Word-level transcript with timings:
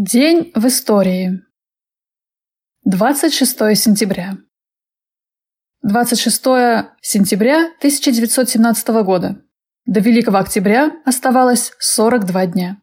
День 0.00 0.52
в 0.54 0.64
истории. 0.68 1.42
26 2.84 3.76
сентября. 3.76 4.38
26 5.82 6.40
сентября 7.02 7.64
1917 7.78 8.88
года. 9.02 9.42
До 9.86 9.98
Великого 9.98 10.38
Октября 10.38 10.92
оставалось 11.04 11.72
42 11.80 12.46
дня. 12.46 12.76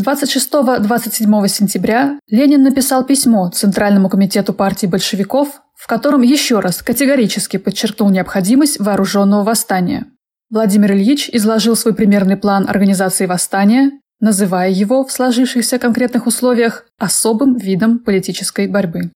26-27 0.00 1.48
сентября 1.48 2.18
Ленин 2.28 2.62
написал 2.62 3.04
письмо 3.04 3.50
Центральному 3.50 4.08
комитету 4.08 4.54
партии 4.54 4.86
большевиков, 4.86 5.60
в 5.74 5.86
котором 5.86 6.22
еще 6.22 6.60
раз 6.60 6.80
категорически 6.80 7.58
подчеркнул 7.58 8.08
необходимость 8.08 8.80
вооруженного 8.80 9.44
восстания. 9.44 10.06
Владимир 10.48 10.92
Ильич 10.92 11.28
изложил 11.30 11.76
свой 11.76 11.94
примерный 11.94 12.38
план 12.38 12.66
организации 12.66 13.26
восстания, 13.26 13.90
называя 14.22 14.70
его 14.70 15.04
в 15.04 15.12
сложившихся 15.12 15.78
конкретных 15.78 16.26
условиях 16.26 16.86
особым 16.96 17.56
видом 17.56 17.98
политической 17.98 18.68
борьбы. 18.68 19.10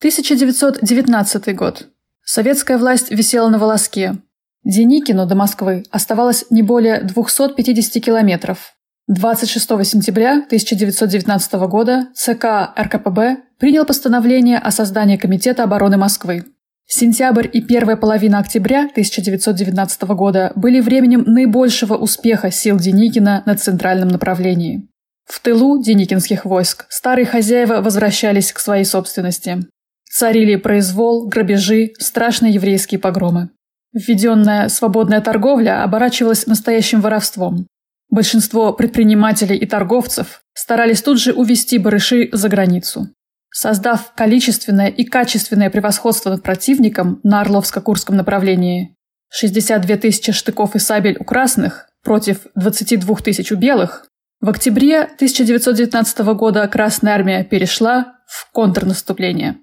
1919 0.00 1.54
год. 1.54 1.88
Советская 2.24 2.78
власть 2.78 3.10
висела 3.10 3.48
на 3.48 3.58
волоске. 3.58 4.16
Деникину 4.64 5.26
до 5.26 5.34
Москвы 5.34 5.84
оставалось 5.90 6.46
не 6.50 6.62
более 6.62 7.02
250 7.02 8.02
километров. 8.02 8.74
26 9.06 9.86
сентября 9.86 10.44
1919 10.44 11.52
года 11.68 12.08
ЦК 12.14 12.72
РКПБ 12.76 13.38
принял 13.58 13.84
постановление 13.84 14.58
о 14.58 14.70
создании 14.70 15.16
Комитета 15.16 15.64
обороны 15.64 15.96
Москвы. 15.96 16.44
Сентябрь 16.90 17.46
и 17.52 17.60
первая 17.60 17.98
половина 17.98 18.38
октября 18.38 18.84
1919 18.86 20.02
года 20.16 20.52
были 20.56 20.80
временем 20.80 21.22
наибольшего 21.26 21.94
успеха 21.94 22.50
сил 22.50 22.78
Деникина 22.78 23.42
на 23.44 23.56
центральном 23.56 24.08
направлении. 24.08 24.88
В 25.26 25.38
тылу 25.40 25.82
деникинских 25.82 26.46
войск 26.46 26.86
старые 26.88 27.26
хозяева 27.26 27.82
возвращались 27.82 28.54
к 28.54 28.58
своей 28.58 28.84
собственности. 28.84 29.66
Царили 30.10 30.56
произвол, 30.56 31.28
грабежи, 31.28 31.92
страшные 31.98 32.54
еврейские 32.54 32.98
погромы. 32.98 33.50
Введенная 33.92 34.70
свободная 34.70 35.20
торговля 35.20 35.84
оборачивалась 35.84 36.46
настоящим 36.46 37.02
воровством. 37.02 37.66
Большинство 38.08 38.72
предпринимателей 38.72 39.58
и 39.58 39.66
торговцев 39.66 40.40
старались 40.54 41.02
тут 41.02 41.20
же 41.20 41.34
увести 41.34 41.76
барыши 41.76 42.30
за 42.32 42.48
границу. 42.48 43.08
Создав 43.50 44.12
количественное 44.14 44.88
и 44.88 45.04
качественное 45.04 45.70
превосходство 45.70 46.30
над 46.30 46.42
противником 46.42 47.20
на 47.22 47.42
Орловско-Курском 47.42 48.14
направлении, 48.14 48.94
62 49.30 49.96
тысячи 49.96 50.32
штыков 50.32 50.74
и 50.74 50.78
сабель 50.78 51.16
у 51.18 51.24
красных 51.24 51.88
против 52.02 52.46
22 52.54 53.16
тысяч 53.16 53.52
у 53.52 53.56
белых, 53.56 54.06
в 54.40 54.48
октябре 54.48 55.00
1919 55.00 56.18
года 56.36 56.68
Красная 56.68 57.14
армия 57.14 57.42
перешла 57.42 58.18
в 58.28 58.50
контрнаступление. 58.52 59.58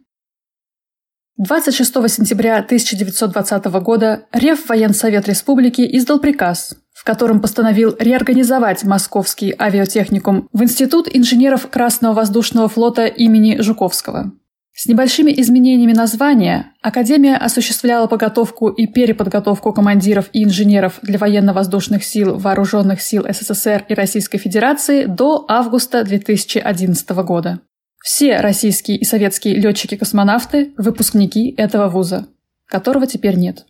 26 1.38 1.94
сентября 2.10 2.58
1920 2.58 3.66
года 3.82 4.26
Реввоенсовет 4.34 5.28
Республики 5.28 5.82
издал 5.98 6.20
приказ, 6.20 6.78
котором 7.06 7.40
постановил 7.40 7.96
реорганизовать 8.00 8.84
Московский 8.84 9.56
авиатехникум 9.58 10.50
в 10.52 10.64
Институт 10.64 11.08
инженеров 11.14 11.70
Красного 11.70 12.16
воздушного 12.16 12.68
флота 12.68 13.06
имени 13.06 13.62
Жуковского. 13.62 14.32
С 14.74 14.88
небольшими 14.88 15.32
изменениями 15.40 15.94
названия 15.94 16.74
Академия 16.82 17.38
осуществляла 17.38 18.08
подготовку 18.08 18.70
и 18.70 18.88
переподготовку 18.88 19.72
командиров 19.72 20.30
и 20.34 20.44
инженеров 20.44 21.00
для 21.04 21.20
военно-воздушных 21.20 22.04
сил 22.04 22.38
Вооруженных 22.40 23.00
сил 23.00 23.26
СССР 23.30 23.86
и 23.88 23.94
Российской 23.94 24.40
Федерации 24.40 25.06
до 25.06 25.46
августа 25.48 26.04
2011 26.04 27.10
года. 27.24 27.62
Все 28.04 28.38
российские 28.42 28.98
и 28.98 29.06
советские 29.06 29.56
летчики-космонавты– 29.58 30.74
выпускники 30.78 31.54
этого 31.56 31.88
вуза, 31.88 32.28
которого 32.68 33.06
теперь 33.06 33.36
нет. 33.36 33.66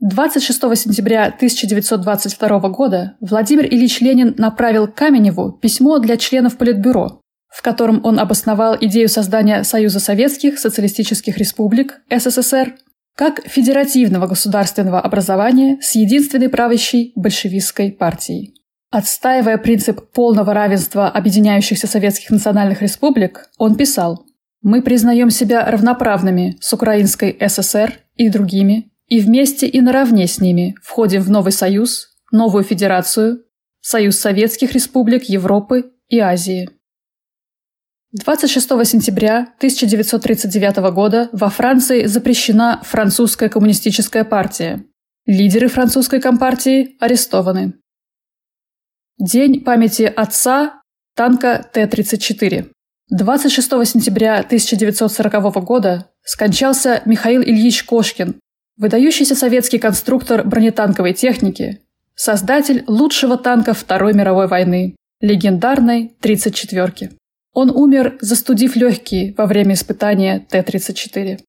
26 0.00 0.60
сентября 0.76 1.24
1922 1.24 2.68
года 2.68 3.16
Владимир 3.20 3.64
Ильич 3.64 4.00
Ленин 4.02 4.34
направил 4.36 4.88
Каменеву 4.88 5.52
письмо 5.52 5.98
для 5.98 6.18
членов 6.18 6.58
Политбюро, 6.58 7.22
в 7.48 7.62
котором 7.62 8.04
он 8.04 8.20
обосновал 8.20 8.76
идею 8.78 9.08
создания 9.08 9.64
Союза 9.64 9.98
Советских 9.98 10.58
Социалистических 10.58 11.38
Республик 11.38 12.02
СССР 12.10 12.74
как 13.16 13.40
федеративного 13.46 14.26
государственного 14.26 15.00
образования 15.00 15.78
с 15.80 15.94
единственной 15.94 16.50
правящей 16.50 17.12
большевистской 17.16 17.90
партией. 17.90 18.54
Отстаивая 18.90 19.56
принцип 19.56 20.12
полного 20.12 20.52
равенства 20.52 21.08
объединяющихся 21.08 21.86
советских 21.86 22.28
национальных 22.30 22.82
республик, 22.82 23.48
он 23.56 23.76
писал 23.76 24.26
«Мы 24.60 24.82
признаем 24.82 25.30
себя 25.30 25.64
равноправными 25.64 26.58
с 26.60 26.70
Украинской 26.74 27.34
ССР 27.48 27.94
и 28.16 28.28
другими, 28.28 28.90
и 29.08 29.20
вместе 29.20 29.66
и 29.66 29.80
наравне 29.80 30.26
с 30.26 30.40
ними 30.40 30.76
входим 30.82 31.22
в 31.22 31.30
новый 31.30 31.52
союз, 31.52 32.16
новую 32.32 32.64
федерацию, 32.64 33.44
Союз 33.80 34.18
Советских 34.18 34.72
Республик 34.72 35.24
Европы 35.24 35.92
и 36.08 36.18
Азии». 36.18 36.70
26 38.12 38.68
сентября 38.86 39.40
1939 39.58 40.76
года 40.92 41.28
во 41.32 41.50
Франции 41.50 42.06
запрещена 42.06 42.80
французская 42.82 43.48
коммунистическая 43.48 44.24
партия. 44.24 44.84
Лидеры 45.26 45.68
французской 45.68 46.20
компартии 46.20 46.96
арестованы. 46.98 47.74
День 49.18 49.60
памяти 49.60 50.02
отца 50.02 50.82
танка 51.14 51.68
Т-34. 51.72 52.70
26 53.10 53.68
сентября 53.86 54.38
1940 54.38 55.64
года 55.64 56.10
скончался 56.22 57.02
Михаил 57.04 57.42
Ильич 57.42 57.84
Кошкин, 57.84 58.40
выдающийся 58.76 59.34
советский 59.34 59.78
конструктор 59.78 60.44
бронетанковой 60.44 61.12
техники, 61.12 61.80
создатель 62.14 62.84
лучшего 62.86 63.36
танка 63.36 63.74
Второй 63.74 64.14
мировой 64.14 64.48
войны, 64.48 64.96
легендарной 65.20 66.14
34-ки. 66.20 67.10
Он 67.52 67.70
умер, 67.70 68.18
застудив 68.20 68.76
легкие 68.76 69.34
во 69.36 69.46
время 69.46 69.74
испытания 69.74 70.46
Т-34. 70.50 71.40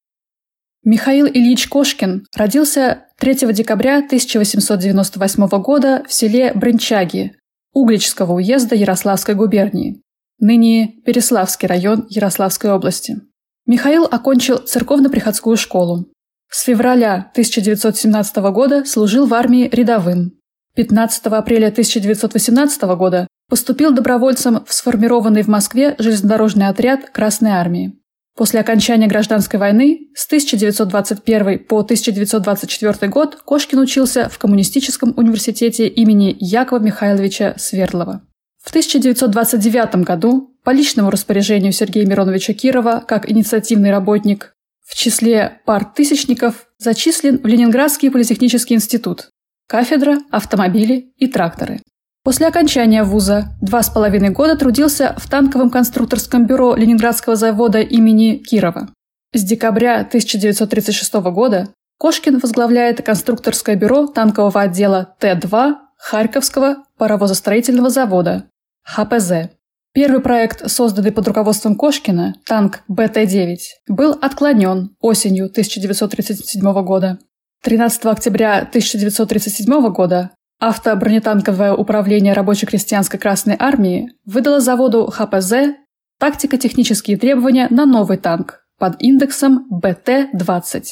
Михаил 0.86 1.26
Ильич 1.26 1.68
Кошкин 1.68 2.26
родился 2.34 3.08
3 3.20 3.52
декабря 3.52 3.98
1898 3.98 5.48
года 5.62 6.06
в 6.08 6.14
селе 6.14 6.54
Брынчаги 6.54 7.34
Угличского 7.74 8.34
уезда 8.34 8.74
Ярославской 8.76 9.36
губернии, 9.36 10.02
ныне 10.40 10.96
Переславский 11.06 11.68
район 11.68 12.08
Ярославской 12.10 12.72
области. 12.72 13.18
Михаил 13.66 14.06
окончил 14.06 14.60
церковно-приходскую 14.60 15.58
школу. 15.58 16.08
С 16.50 16.64
февраля 16.64 17.30
1917 17.32 18.38
года 18.38 18.86
служил 18.86 19.28
в 19.28 19.34
армии 19.34 19.70
рядовым. 19.72 20.34
15 20.76 21.26
апреля 21.26 21.68
1918 21.68 22.82
года 22.98 23.28
поступил 23.50 23.92
добровольцем 23.92 24.64
в 24.66 24.74
сформированный 24.74 25.42
в 25.42 25.48
Москве 25.48 25.96
железнодорожный 25.98 26.68
отряд 26.68 27.10
Красной 27.10 27.52
армии. 27.52 28.00
После 28.38 28.60
окончания 28.60 29.08
гражданской 29.08 29.60
войны 29.60 30.10
с 30.14 30.28
1921 30.28 31.60
по 31.66 31.80
1924 31.80 33.12
год 33.12 33.36
Кошкин 33.44 33.80
учился 33.80 34.30
в 34.30 34.38
Коммунистическом 34.38 35.14
университете 35.18 35.88
имени 35.88 36.38
Якова 36.40 36.80
Михайловича 36.80 37.56
Свердлова. 37.58 38.22
В 38.64 38.70
1929 38.70 40.04
году 40.04 40.56
по 40.64 40.70
личному 40.70 41.10
распоряжению 41.10 41.72
Сергея 41.72 42.06
Мироновича 42.06 42.54
Кирова 42.54 43.04
как 43.08 43.32
инициативный 43.32 43.90
работник 43.90 44.54
в 44.88 44.96
числе 44.96 45.60
партысячников 45.66 46.68
зачислен 46.78 47.40
в 47.40 47.46
Ленинградский 47.46 48.10
политехнический 48.10 48.76
институт, 48.76 49.30
кафедра 49.68 50.20
автомобили 50.32 51.12
и 51.18 51.28
тракторы. 51.28 51.82
После 52.24 52.48
окончания 52.48 53.04
вуза 53.04 53.58
два 53.62 53.84
с 53.84 53.90
половиной 53.90 54.30
года 54.30 54.58
трудился 54.58 55.16
в 55.18 55.30
танковом 55.30 55.70
конструкторском 55.70 56.46
бюро 56.46 56.76
Ленинградского 56.76 57.36
завода 57.36 57.82
имени 57.82 58.38
Кирова. 58.38 58.90
С 59.34 59.44
декабря 59.44 60.00
1936 60.00 61.14
года 61.32 61.70
Кошкин 62.00 62.40
возглавляет 62.40 63.04
конструкторское 63.04 63.76
бюро 63.76 64.08
танкового 64.08 64.62
отдела 64.62 65.16
Т-2 65.20 65.76
Харьковского 65.98 66.84
паровозостроительного 66.98 67.90
завода 67.90 68.46
ХПЗ. 68.84 69.57
Первый 69.98 70.22
проект, 70.22 70.70
созданный 70.70 71.12
под 71.12 71.28
руководством 71.28 71.74
Кошкина, 71.74 72.36
танк 72.46 72.82
БТ-9, 72.88 73.58
был 73.88 74.12
отклонен 74.22 74.96
осенью 75.00 75.46
1937 75.46 76.62
года. 76.84 77.18
13 77.64 78.06
октября 78.06 78.60
1937 78.60 79.90
года 79.90 80.30
Автобронетанковое 80.60 81.74
управление 81.74 82.34
рабоче-крестьянской 82.34 83.20
Красной 83.20 83.56
Армии 83.58 84.12
выдало 84.24 84.60
заводу 84.60 85.08
ХПЗ 85.08 85.74
тактико-технические 86.20 87.18
требования 87.18 87.66
на 87.72 87.88
новый 87.88 88.18
танк 88.18 88.68
под 88.78 89.02
индексом 89.02 89.68
БТ-20. 89.72 90.84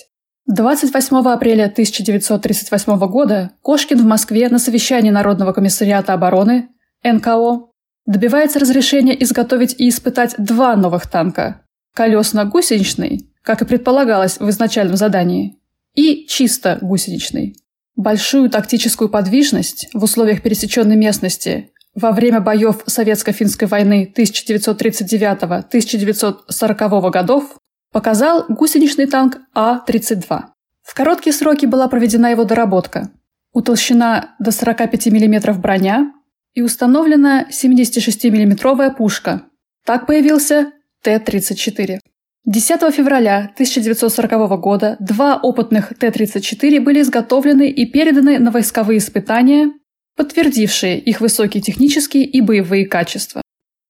28 0.47 1.17
апреля 1.29 1.65
1938 1.65 2.97
года 3.07 3.51
Кошкин 3.61 3.99
в 3.99 4.05
Москве 4.05 4.49
на 4.49 4.57
совещании 4.57 5.11
Народного 5.11 5.53
комиссариата 5.53 6.13
обороны 6.13 6.69
НКО 7.03 7.74
добивается 8.05 8.59
разрешения 8.59 9.21
изготовить 9.23 9.75
и 9.77 9.87
испытать 9.89 10.35
два 10.37 10.75
новых 10.75 11.07
танка– 11.07 11.61
колесно-гусеничный, 11.95 13.29
как 13.41 13.61
и 13.61 13.65
предполагалось 13.65 14.39
в 14.39 14.49
изначальном 14.49 14.97
задании, 14.97 15.59
и 15.93 16.25
чисто 16.27 16.77
гусеничный. 16.81 17.55
Большую 17.95 18.49
тактическую 18.49 19.07
подвижность 19.09 19.87
в 19.93 20.03
условиях 20.03 20.41
пересеченной 20.41 20.97
местности 20.97 21.71
во 21.93 22.11
время 22.11 22.41
боев 22.41 22.83
Советско-финской 22.85 23.67
войны 23.67 24.11
1939-1940 24.15 27.09
годов 27.09 27.57
показал 27.93 28.45
гусеничный 28.49 29.05
танк 29.05 29.37
А-32. 29.53 30.41
В 30.83 30.93
короткие 30.93 31.31
сроки 31.31 31.65
была 31.65 31.87
проведена 31.87 32.31
его 32.31 32.43
доработка. 32.43 33.11
Утолщена 33.53 34.35
до 34.39 34.51
45 34.51 35.07
мм 35.07 35.53
броня 35.53 36.11
и 36.55 36.61
установлена 36.61 37.45
76 37.51 38.23
миллиметровая 38.25 38.89
пушка. 38.89 39.43
Так 39.85 40.07
появился 40.07 40.71
Т-34. 41.03 41.99
10 42.45 42.93
февраля 42.93 43.51
1940 43.53 44.59
года 44.59 44.97
два 44.99 45.35
опытных 45.35 45.93
Т-34 45.99 46.79
были 46.79 47.01
изготовлены 47.01 47.69
и 47.69 47.85
переданы 47.85 48.39
на 48.39 48.51
войсковые 48.51 48.99
испытания, 48.99 49.73
подтвердившие 50.15 50.99
их 50.99 51.21
высокие 51.21 51.61
технические 51.61 52.25
и 52.25 52.41
боевые 52.41 52.87
качества. 52.87 53.41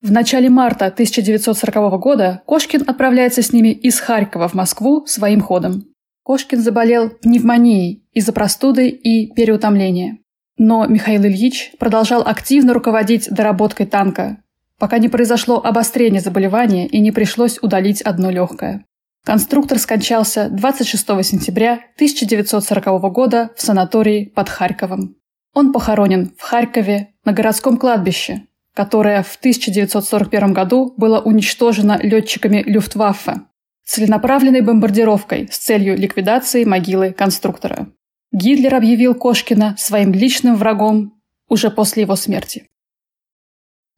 В 0.02 0.12
начале 0.12 0.50
марта 0.50 0.88
1940 0.88 2.00
года 2.00 2.44
Кошкин 2.46 2.84
отправляется 2.88 3.42
с 3.42 3.54
ними 3.54 3.70
из 3.70 4.00
Харькова 4.00 4.48
в 4.48 4.54
Москву 4.54 5.06
своим 5.06 5.42
ходом. 5.42 5.86
Кошкин 6.24 6.60
заболел 6.60 7.10
пневмонией 7.10 8.08
из-за 8.14 8.34
простуды 8.34 8.90
и 8.90 9.34
переутомления. 9.34 10.20
Но 10.58 10.86
Михаил 10.86 11.24
Ильич 11.24 11.72
продолжал 11.80 12.22
активно 12.22 12.74
руководить 12.74 13.30
доработкой 13.30 13.86
танка, 13.86 14.38
пока 14.80 14.98
не 14.98 15.10
произошло 15.10 15.62
обострение 15.64 16.22
заболевания 16.22 16.88
и 16.88 17.00
не 17.00 17.12
пришлось 17.12 17.60
удалить 17.62 18.02
одно 18.02 18.30
легкое. 18.30 18.86
Конструктор 19.26 19.80
скончался 19.80 20.50
26 20.50 21.06
сентября 21.26 21.74
1940 21.96 23.12
года 23.12 23.50
в 23.56 23.62
санатории 23.62 24.26
под 24.26 24.50
Харьковом. 24.50 25.16
Он 25.54 25.74
похоронен 25.74 26.32
в 26.38 26.42
Харькове 26.42 27.14
на 27.26 27.34
городском 27.34 27.78
кладбище, 27.78 28.44
которое 28.74 29.24
в 29.24 29.36
1941 29.36 30.54
году 30.54 30.94
было 30.98 31.20
уничтожено 31.20 32.00
летчиками 32.02 32.64
Люфтваффе 32.66 33.42
целенаправленной 33.86 34.62
бомбардировкой 34.62 35.48
с 35.52 35.58
целью 35.58 35.96
ликвидации 35.96 36.64
могилы 36.66 37.14
конструктора. 37.14 37.88
Гитлер 38.32 38.76
объявил 38.76 39.16
Кошкина 39.16 39.76
своим 39.78 40.14
личным 40.14 40.56
врагом 40.56 41.22
уже 41.48 41.70
после 41.70 42.04
его 42.04 42.16
смерти. 42.16 42.70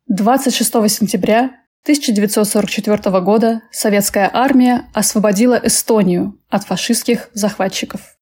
26 0.07 0.71
сентября 0.89 1.63
1944 1.83 3.21
года 3.21 3.61
советская 3.71 4.29
армия 4.31 4.89
освободила 4.93 5.55
Эстонию 5.63 6.37
от 6.49 6.63
фашистских 6.65 7.29
захватчиков. 7.33 8.16